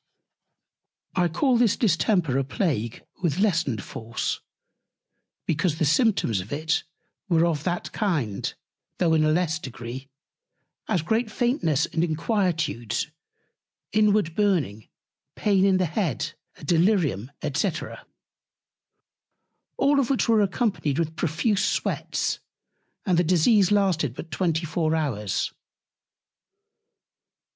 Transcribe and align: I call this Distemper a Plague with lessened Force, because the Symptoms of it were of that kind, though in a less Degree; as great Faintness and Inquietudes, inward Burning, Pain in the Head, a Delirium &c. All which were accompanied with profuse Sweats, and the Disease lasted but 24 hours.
I 1.15 1.27
call 1.27 1.57
this 1.57 1.77
Distemper 1.77 2.39
a 2.39 2.43
Plague 2.43 3.03
with 3.21 3.37
lessened 3.37 3.83
Force, 3.83 4.39
because 5.45 5.77
the 5.77 5.85
Symptoms 5.85 6.39
of 6.41 6.51
it 6.51 6.83
were 7.29 7.45
of 7.45 7.63
that 7.65 7.91
kind, 7.91 8.51
though 8.97 9.13
in 9.13 9.23
a 9.23 9.31
less 9.31 9.59
Degree; 9.59 10.09
as 10.87 11.03
great 11.03 11.29
Faintness 11.29 11.85
and 11.85 12.03
Inquietudes, 12.03 13.11
inward 13.91 14.33
Burning, 14.33 14.89
Pain 15.35 15.63
in 15.63 15.77
the 15.77 15.85
Head, 15.85 16.33
a 16.57 16.63
Delirium 16.63 17.29
&c. 17.53 17.71
All 19.77 20.01
which 20.03 20.27
were 20.27 20.41
accompanied 20.41 20.97
with 20.97 21.15
profuse 21.15 21.63
Sweats, 21.65 22.39
and 23.05 23.19
the 23.19 23.23
Disease 23.23 23.71
lasted 23.71 24.15
but 24.15 24.31
24 24.31 24.95
hours. 24.95 25.53